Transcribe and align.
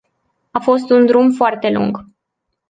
A 0.51 0.59
fost 0.59 0.89
un 0.89 1.05
drum 1.05 1.31
foarte 1.31 1.69
lung. 1.69 2.05